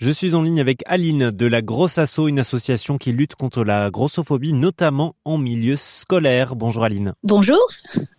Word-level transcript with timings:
Je 0.00 0.12
suis 0.12 0.36
en 0.36 0.42
ligne 0.42 0.60
avec 0.60 0.84
Aline 0.86 1.32
de 1.32 1.46
la 1.46 1.60
Grosse 1.60 1.98
Asso, 1.98 2.28
une 2.28 2.38
association 2.38 2.98
qui 2.98 3.10
lutte 3.10 3.34
contre 3.34 3.64
la 3.64 3.90
grossophobie, 3.90 4.52
notamment 4.52 5.16
en 5.24 5.38
milieu 5.38 5.74
scolaire. 5.74 6.54
Bonjour 6.54 6.84
Aline. 6.84 7.14
Bonjour. 7.24 7.58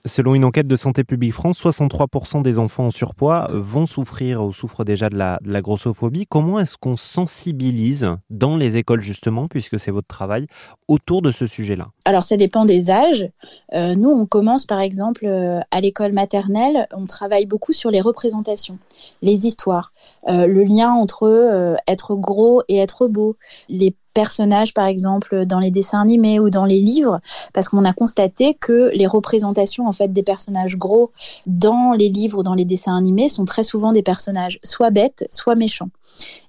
Selon 0.05 0.33
une 0.33 0.45
enquête 0.45 0.67
de 0.67 0.75
Santé 0.75 1.03
publique 1.03 1.33
France, 1.33 1.59
63% 1.61 2.41
des 2.41 2.57
enfants 2.57 2.87
en 2.87 2.91
surpoids 2.91 3.47
vont 3.51 3.85
souffrir 3.85 4.43
ou 4.43 4.53
souffrent 4.53 4.85
déjà 4.85 5.09
de 5.09 5.17
la, 5.17 5.39
de 5.41 5.59
grossophobie. 5.59 6.25
Comment 6.25 6.59
est-ce 6.59 6.77
qu'on 6.77 6.95
sensibilise 6.95 8.07
dans 8.29 8.55
les 8.55 8.77
écoles 8.77 9.01
justement, 9.01 9.47
puisque 9.47 9.77
c'est 9.77 9.91
votre 9.91 10.07
travail, 10.07 10.47
autour 10.87 11.21
de 11.21 11.31
ce 11.31 11.45
sujet-là? 11.47 11.87
Alors 12.05 12.23
ça 12.23 12.37
dépend 12.37 12.65
des 12.65 12.91
âges. 12.91 13.29
Euh, 13.73 13.95
nous, 13.95 14.09
on 14.09 14.25
commence 14.25 14.65
par 14.65 14.79
exemple 14.79 15.25
euh, 15.25 15.59
à 15.71 15.81
l'école 15.81 16.13
maternelle, 16.13 16.87
on 16.95 17.05
travaille 17.05 17.45
beaucoup 17.45 17.73
sur 17.73 17.91
les 17.91 18.01
représentations, 18.01 18.77
les 19.21 19.47
histoires, 19.47 19.91
euh, 20.27 20.47
le 20.47 20.63
lien 20.63 20.91
entre 20.91 21.23
euh, 21.23 21.75
être 21.87 22.15
gros 22.15 22.63
et 22.67 22.77
être 22.77 23.07
beau. 23.07 23.35
Les 23.67 23.95
personnages, 24.13 24.73
par 24.73 24.85
exemple, 24.85 25.45
dans 25.45 25.59
les 25.59 25.71
dessins 25.71 26.01
animés 26.01 26.39
ou 26.39 26.49
dans 26.49 26.65
les 26.65 26.79
livres, 26.79 27.19
parce 27.53 27.69
qu'on 27.69 27.85
a 27.85 27.93
constaté 27.93 28.55
que 28.55 28.91
les 28.93 29.07
représentations 29.07 29.87
en 29.87 29.93
fait 29.93 30.11
des 30.11 30.23
personnages 30.23 30.77
gros 30.77 31.11
dans 31.45 31.93
les 31.93 32.09
livres 32.09 32.39
ou 32.39 32.43
dans 32.43 32.55
les 32.55 32.65
dessins 32.65 32.95
animés 32.95 33.29
sont 33.29 33.45
très 33.45 33.63
souvent 33.63 33.91
des 33.91 34.03
personnages 34.03 34.59
soit 34.63 34.89
bêtes, 34.89 35.27
soit 35.31 35.55
méchants. 35.55 35.89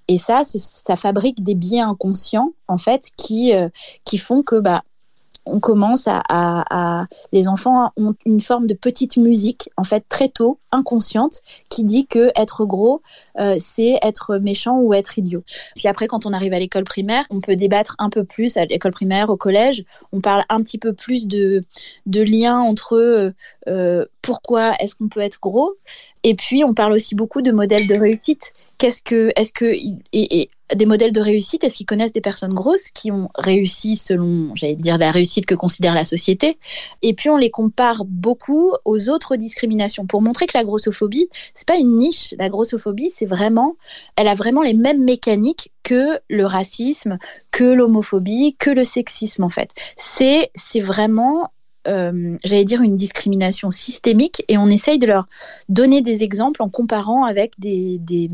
Et 0.09 0.19
ça, 0.19 0.43
ça 0.43 0.97
fabrique 0.97 1.45
des 1.45 1.55
biais 1.55 1.81
inconscients 1.81 2.53
en 2.67 2.79
fait 2.79 3.11
qui 3.17 3.55
euh, 3.55 3.69
qui 4.05 4.19
font 4.19 4.43
que 4.43 4.59
bah 4.59 4.83
on 5.47 5.61
commence 5.61 6.07
à, 6.07 7.07
les 7.33 7.49
enfants 7.49 7.93
ont 7.97 8.15
une 8.25 8.41
forme 8.41 8.67
de 8.67 8.75
petite 8.75 9.17
musique 9.17 9.71
en 9.77 9.85
fait 9.85 10.05
très 10.09 10.29
tôt 10.29 10.59
inconsciente 10.71 11.41
qui 11.69 11.85
dit 11.85 12.07
que 12.07 12.31
être 12.37 12.65
gros 12.65 13.03
euh, 13.39 13.57
c'est 13.59 13.99
être 14.03 14.39
méchant 14.39 14.79
ou 14.79 14.95
être 14.95 15.19
idiot. 15.19 15.43
Puis 15.77 15.89
après 15.89 16.07
quand 16.07 16.27
on 16.27 16.33
arrive 16.33 16.53
à 16.53 16.59
l'école 16.59 16.85
primaire, 16.85 17.25
on 17.31 17.41
peut 17.41 17.57
débattre 17.57 17.97
un 17.99 18.11
peu 18.11 18.25
plus 18.25 18.57
à 18.57 18.65
l'école 18.65 18.93
primaire, 18.93 19.31
au 19.31 19.37
collège, 19.37 19.85
on 20.13 20.21
parle 20.21 20.45
un 20.49 20.63
petit 20.63 20.79
peu 20.79 20.93
plus 20.93 21.27
de 21.27 21.65
de 22.07 22.23
lien 22.23 22.59
entre 22.59 22.97
euh, 22.97 23.31
euh, 23.69 24.05
pourquoi 24.23 24.75
est-ce 24.81 24.95
qu'on 24.95 25.09
peut 25.09 25.21
être 25.21 25.41
gros 25.41 25.75
et 26.23 26.35
puis 26.35 26.65
on 26.65 26.75
parle 26.75 26.93
aussi 26.93 27.15
beaucoup 27.15 27.43
de 27.43 27.51
modèles 27.51 27.87
de 27.87 27.95
réussite. 27.95 28.53
Qu'est-ce 28.79 29.03
que 29.03 29.31
est-ce 29.37 29.53
que 29.53 29.75
des 30.75 30.87
modèles 30.87 31.13
de 31.13 31.21
réussite 31.21 31.65
Est-ce 31.65 31.77
qu'ils 31.77 31.87
connaissent 31.87 32.13
des 32.13 32.21
personnes 32.21 32.55
grosses 32.55 32.91
qui 32.91 33.11
ont 33.11 33.31
réussi 33.35 33.97
selon, 33.97 34.55
j'allais 34.55 34.77
dire, 34.77 34.99
la 34.99 35.11
réussite 35.11 35.47
que 35.47 35.55
considère 35.55 35.95
la 35.95 36.05
société? 36.05 36.59
Et 37.03 37.15
puis 37.15 37.31
on 37.31 37.37
les 37.37 37.51
compare 37.51 38.05
beaucoup 38.05 38.73
aux 38.85 39.09
autres 39.09 39.37
discriminations 39.37 40.07
pour 40.07 40.23
montrer 40.23 40.47
que 40.47 40.57
la 40.57 40.65
grossophobie, 40.65 41.29
c'est 41.55 41.67
pas 41.67 41.77
une 41.77 41.97
niche. 41.97 42.35
La 42.39 42.49
grossophobie, 42.49 43.11
c'est 43.15 43.27
vraiment, 43.27 43.77
elle 44.17 44.29
a 44.29 44.35
vraiment 44.35 44.63
les 44.63 44.75
mêmes 44.75 45.03
mécaniques 45.03 45.73
que 45.83 46.19
le 46.29 46.45
racisme, 46.45 47.19
que 47.51 47.65
l'homophobie, 47.65 48.57
que 48.59 48.71
le 48.71 48.85
sexisme 48.85 49.45
en 49.45 49.51
fait. 49.51 49.71
C'est 49.97 50.51
c'est 50.55 50.81
vraiment 50.81 51.51
euh, 51.89 52.37
j'allais 52.45 52.65
dire, 52.65 52.83
une 52.83 52.97
discrimination 52.97 53.71
systémique 53.71 54.45
et 54.49 54.59
on 54.59 54.69
essaye 54.69 54.99
de 54.99 55.07
leur 55.07 55.27
donner 55.71 56.03
des 56.03 56.23
exemples 56.23 56.63
en 56.63 56.69
comparant 56.69 57.25
avec 57.25 57.59
des, 57.59 57.99
des, 57.99 58.29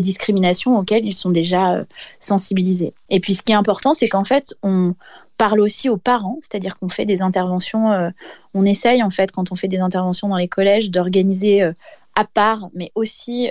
discriminations 0.00 0.78
auxquelles 0.78 1.04
ils 1.04 1.14
sont 1.14 1.30
déjà 1.30 1.74
euh, 1.74 1.84
sensibilisés. 2.20 2.94
Et 3.10 3.18
puis 3.18 3.34
ce 3.34 3.42
qui 3.42 3.52
est 3.52 3.56
important, 3.56 3.92
c'est 3.92 4.08
qu'en 4.08 4.24
fait, 4.24 4.54
on 4.62 4.94
parle 5.36 5.60
aussi 5.60 5.88
aux 5.88 5.96
parents, 5.96 6.38
c'est-à-dire 6.42 6.78
qu'on 6.78 6.88
fait 6.88 7.04
des 7.04 7.22
interventions, 7.22 7.90
euh, 7.90 8.10
on 8.54 8.64
essaye 8.64 9.02
en 9.02 9.10
fait, 9.10 9.32
quand 9.32 9.50
on 9.50 9.56
fait 9.56 9.68
des 9.68 9.80
interventions 9.80 10.28
dans 10.28 10.36
les 10.36 10.48
collèges, 10.48 10.90
d'organiser 10.90 11.62
à 12.14 12.24
part, 12.24 12.68
mais 12.74 12.92
aussi 12.94 13.50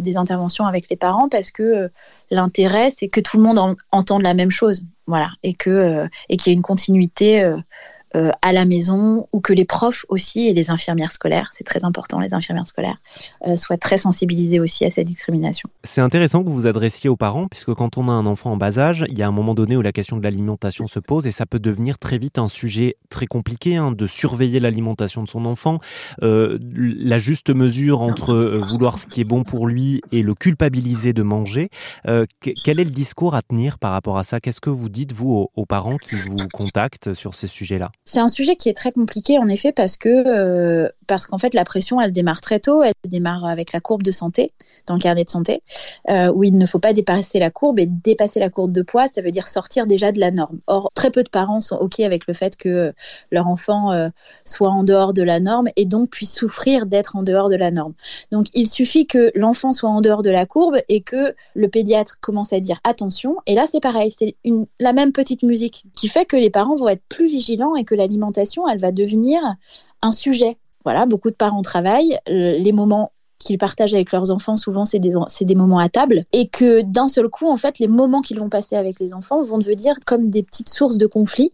des 0.00 0.16
interventions 0.16 0.64
avec 0.64 0.88
les 0.88 0.96
parents 0.96 1.28
parce 1.28 1.50
que 1.50 1.90
l'intérêt, 2.30 2.90
c'est 2.90 3.08
que 3.08 3.20
tout 3.20 3.36
le 3.36 3.42
monde 3.42 3.76
entende 3.92 4.22
la 4.22 4.32
même 4.34 4.50
chose. 4.50 4.82
Voilà, 5.06 5.30
et 5.42 5.52
que 5.54 6.08
et 6.30 6.38
qu'il 6.38 6.50
y 6.50 6.54
ait 6.54 6.56
une 6.56 6.62
continuité 6.62 7.54
euh, 8.16 8.30
à 8.40 8.52
la 8.52 8.64
maison 8.64 9.28
ou 9.32 9.40
que 9.40 9.52
les 9.52 9.66
profs 9.66 10.06
aussi 10.08 10.48
et 10.48 10.54
les 10.54 10.70
infirmières 10.70 11.12
scolaires, 11.12 11.50
c'est 11.56 11.64
très 11.64 11.84
important, 11.84 12.20
les 12.20 12.32
infirmières 12.32 12.66
scolaires, 12.66 12.96
euh, 13.46 13.58
soient 13.58 13.76
très 13.76 13.98
sensibilisés 13.98 14.60
aussi 14.60 14.86
à 14.86 14.90
cette 14.90 15.06
discrimination. 15.06 15.68
C'est 15.84 16.00
intéressant 16.00 16.42
que 16.42 16.48
vous 16.48 16.54
vous 16.54 16.66
adressiez 16.66 17.10
aux 17.10 17.16
parents, 17.16 17.48
puisque 17.48 17.74
quand 17.74 17.98
on 17.98 18.08
a 18.08 18.12
un 18.12 18.24
enfant 18.24 18.52
en 18.52 18.56
bas 18.56 18.78
âge, 18.78 19.04
il 19.08 19.18
y 19.18 19.22
a 19.22 19.28
un 19.28 19.32
moment 19.32 19.54
donné 19.54 19.76
où 19.76 19.82
la 19.82 19.92
question 19.92 20.16
de 20.16 20.22
l'alimentation 20.22 20.86
se 20.86 21.00
pose 21.00 21.26
et 21.26 21.30
ça 21.30 21.44
peut 21.44 21.58
devenir 21.58 21.98
très 21.98 22.16
vite 22.16 22.38
un 22.38 22.48
sujet 22.48 22.96
très 23.10 23.26
compliqué 23.26 23.76
hein, 23.76 23.92
de 23.92 24.06
surveiller 24.06 24.58
l'alimentation 24.58 25.22
de 25.22 25.28
son 25.28 25.44
enfant, 25.44 25.78
euh, 26.22 26.58
la 26.72 27.18
juste 27.18 27.50
mesure 27.50 28.00
entre 28.00 28.62
vouloir 28.68 28.98
ce 28.98 29.06
qui 29.06 29.20
est 29.20 29.24
bon 29.24 29.42
pour 29.42 29.66
lui 29.66 30.00
et 30.12 30.22
le 30.22 30.34
culpabiliser 30.34 31.12
de 31.12 31.22
manger. 31.22 31.68
quel 32.04 32.80
est 32.80 32.84
le 32.84 32.90
discours 32.90 33.34
à 33.34 33.42
tenir 33.42 33.78
par 33.78 33.92
rapport 33.92 34.16
à 34.16 34.24
ça? 34.24 34.40
Qu'est-ce 34.40 34.60
que 34.60 34.70
vous 34.70 34.88
dites, 34.88 35.12
vous, 35.12 35.30
aux, 35.30 35.50
aux 35.54 35.66
parents 35.66 35.98
qui 35.98 36.16
vous 36.16 36.38
contactent 36.52 37.12
sur 37.12 37.34
ces 37.34 37.48
sujets-là? 37.48 37.90
C'est 38.08 38.20
un 38.20 38.28
sujet 38.28 38.56
qui 38.56 38.70
est 38.70 38.74
très 38.74 38.90
compliqué 38.90 39.38
en 39.38 39.48
effet 39.48 39.70
parce 39.70 39.98
que 39.98 40.08
euh, 40.08 40.88
parce 41.06 41.26
qu'en 41.26 41.36
fait 41.36 41.52
la 41.52 41.64
pression 41.64 42.00
elle 42.00 42.10
démarre 42.10 42.40
très 42.40 42.58
tôt, 42.58 42.82
elle 42.82 42.94
démarre 43.04 43.44
avec 43.44 43.70
la 43.72 43.80
courbe 43.80 44.02
de 44.02 44.10
santé 44.10 44.52
dans 44.86 44.94
le 44.94 45.00
carnet 45.00 45.24
de 45.24 45.28
santé 45.28 45.62
euh, 46.08 46.32
où 46.32 46.42
il 46.42 46.56
ne 46.56 46.64
faut 46.64 46.78
pas 46.78 46.94
dépasser 46.94 47.38
la 47.38 47.50
courbe 47.50 47.78
et 47.78 47.84
dépasser 47.84 48.40
la 48.40 48.48
courbe 48.48 48.72
de 48.72 48.80
poids 48.80 49.08
ça 49.08 49.20
veut 49.20 49.30
dire 49.30 49.46
sortir 49.46 49.86
déjà 49.86 50.10
de 50.10 50.20
la 50.20 50.30
norme. 50.30 50.58
Or 50.66 50.90
très 50.94 51.10
peu 51.10 51.22
de 51.22 51.28
parents 51.28 51.60
sont 51.60 51.76
ok 51.76 52.00
avec 52.00 52.26
le 52.26 52.32
fait 52.32 52.56
que 52.56 52.94
leur 53.30 53.46
enfant 53.46 53.92
euh, 53.92 54.08
soit 54.46 54.70
en 54.70 54.84
dehors 54.84 55.12
de 55.12 55.22
la 55.22 55.38
norme 55.38 55.68
et 55.76 55.84
donc 55.84 56.08
puisse 56.08 56.34
souffrir 56.34 56.86
d'être 56.86 57.14
en 57.14 57.22
dehors 57.22 57.50
de 57.50 57.56
la 57.56 57.70
norme. 57.70 57.92
Donc 58.32 58.46
il 58.54 58.70
suffit 58.70 59.06
que 59.06 59.30
l'enfant 59.34 59.72
soit 59.72 59.90
en 59.90 60.00
dehors 60.00 60.22
de 60.22 60.30
la 60.30 60.46
courbe 60.46 60.78
et 60.88 61.02
que 61.02 61.34
le 61.54 61.68
pédiatre 61.68 62.20
commence 62.22 62.54
à 62.54 62.60
dire 62.60 62.80
attention 62.84 63.36
et 63.44 63.54
là 63.54 63.66
c'est 63.70 63.80
pareil 63.82 64.10
c'est 64.10 64.34
la 64.80 64.94
même 64.94 65.12
petite 65.12 65.42
musique 65.42 65.84
qui 65.94 66.08
fait 66.08 66.24
que 66.24 66.38
les 66.38 66.48
parents 66.48 66.76
vont 66.76 66.88
être 66.88 67.04
plus 67.10 67.26
vigilants 67.26 67.76
et 67.76 67.84
que 67.84 67.97
l'alimentation, 67.98 68.68
elle 68.68 68.78
va 68.78 68.92
devenir 68.92 69.40
un 70.02 70.12
sujet. 70.12 70.56
Voilà, 70.84 71.06
beaucoup 71.06 71.30
de 71.30 71.34
parents 71.34 71.62
travaillent, 71.62 72.18
euh, 72.28 72.56
les 72.58 72.72
moments 72.72 73.12
qu'ils 73.38 73.58
partagent 73.58 73.94
avec 73.94 74.12
leurs 74.12 74.30
enfants, 74.30 74.56
souvent, 74.56 74.84
c'est 74.84 74.98
des, 74.98 75.54
moments 75.54 75.78
à 75.78 75.88
table. 75.88 76.24
Et 76.32 76.48
que 76.48 76.82
d'un 76.82 77.08
seul 77.08 77.28
coup, 77.28 77.48
en 77.48 77.56
fait, 77.56 77.78
les 77.78 77.88
moments 77.88 78.20
qu'ils 78.20 78.38
vont 78.38 78.48
passer 78.48 78.76
avec 78.76 78.98
les 79.00 79.14
enfants 79.14 79.42
vont 79.42 79.58
devenir 79.58 79.94
comme 80.06 80.28
des 80.28 80.42
petites 80.42 80.68
sources 80.68 80.98
de 80.98 81.06
conflits. 81.06 81.52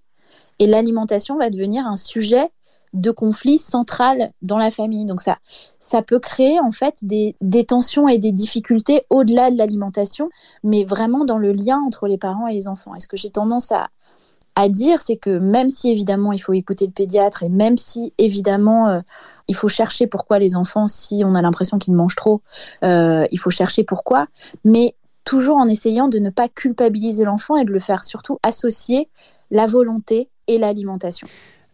Et 0.59 0.67
l'alimentation 0.67 1.37
va 1.37 1.51
devenir 1.51 1.87
un 1.87 1.97
sujet 1.97 2.51
de 2.95 3.11
conflit 3.11 3.59
central 3.59 4.31
dans 4.41 4.57
la 4.57 4.71
famille. 4.71 5.05
Donc 5.05 5.21
ça, 5.21 5.39
ça 5.81 6.01
peut 6.01 6.21
créer 6.21 6.61
en 6.61 6.71
fait 6.71 6.95
des, 7.03 7.35
des 7.41 7.65
tensions 7.65 8.09
et 8.09 8.19
des 8.19 8.33
difficultés 8.33 9.03
au-delà 9.11 9.51
de 9.51 9.59
l'alimentation, 9.59 10.31
mais 10.63 10.85
vraiment 10.85 11.25
dans 11.25 11.39
le 11.39 11.53
lien 11.53 11.81
entre 11.85 12.07
les 12.07 12.19
parents 12.19 12.47
et 12.47 12.55
les 12.55 12.69
enfants. 12.69 12.95
Est-ce 12.95 13.09
que 13.09 13.17
j'ai 13.17 13.31
tendance 13.31 13.73
à, 13.73 13.89
à 14.57 14.69
dire, 14.69 15.01
c'est 15.01 15.17
que 15.17 15.39
même 15.39 15.69
si 15.69 15.91
évidemment 15.91 16.33
il 16.33 16.39
faut 16.39 16.53
écouter 16.53 16.87
le 16.87 16.93
pédiatre 16.93 17.43
et 17.43 17.49
même 17.49 17.77
si 17.77 18.13
évidemment 18.19 18.89
euh, 18.89 19.01
il 19.49 19.57
faut 19.57 19.69
chercher 19.69 20.07
pourquoi 20.07 20.39
les 20.39 20.57
enfants, 20.57 20.87
si 20.87 21.23
on 21.25 21.35
a 21.35 21.43
l'impression 21.43 21.79
qu'ils 21.79 21.95
mangent 21.95 22.17
trop, 22.17 22.41
euh, 22.83 23.27
il 23.31 23.39
faut 23.39 23.51
chercher 23.51 23.85
pourquoi, 23.85 24.27
mais 24.65 24.95
toujours 25.25 25.57
en 25.57 25.67
essayant 25.67 26.09
de 26.09 26.19
ne 26.19 26.31
pas 26.31 26.49
culpabiliser 26.49 27.25
l'enfant 27.25 27.57
et 27.57 27.65
de 27.65 27.73
le 27.73 27.81
faire 27.81 28.05
surtout 28.05 28.39
associer 28.43 29.09
la 29.51 29.67
volonté 29.67 30.29
et 30.47 30.59
l'alimentation. 30.59 31.27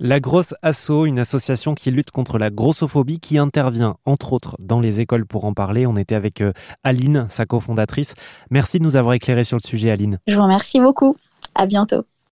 La 0.02 0.18
Grosse 0.18 0.54
Asso, 0.62 1.04
une 1.04 1.18
association 1.18 1.74
qui 1.74 1.90
lutte 1.90 2.10
contre 2.10 2.38
la 2.38 2.48
grossophobie, 2.48 3.20
qui 3.20 3.36
intervient 3.36 3.96
entre 4.06 4.32
autres 4.32 4.56
dans 4.58 4.80
les 4.80 5.00
écoles 5.00 5.26
pour 5.26 5.44
en 5.44 5.52
parler. 5.52 5.86
On 5.86 5.96
était 5.96 6.14
avec 6.14 6.40
euh, 6.40 6.54
Aline, 6.84 7.26
sa 7.28 7.44
cofondatrice. 7.44 8.14
Merci 8.50 8.78
de 8.78 8.84
nous 8.84 8.96
avoir 8.96 9.12
éclairé 9.12 9.44
sur 9.44 9.58
le 9.58 9.66
sujet, 9.66 9.90
Aline. 9.90 10.18
Je 10.26 10.36
vous 10.36 10.42
remercie 10.42 10.80
beaucoup. 10.80 11.16
À 11.54 11.66
bientôt. 11.66 12.06